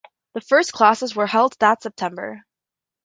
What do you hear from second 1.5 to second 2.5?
that September.